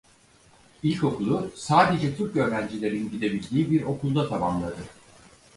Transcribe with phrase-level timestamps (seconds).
[0.83, 4.83] İlkokulu sadece Türk öğrencilerin gidebildiği bir okulda tamamladı.